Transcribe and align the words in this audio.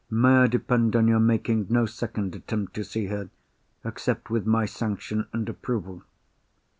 May 0.09 0.29
I 0.39 0.47
depend 0.47 0.95
on 0.95 1.07
your 1.07 1.19
making 1.19 1.67
no 1.69 1.85
second 1.85 2.35
attempt 2.35 2.73
to 2.73 2.83
see 2.83 3.05
her—except 3.05 4.31
with 4.31 4.47
my 4.47 4.65
sanction 4.65 5.27
and 5.31 5.47
approval?" 5.47 6.01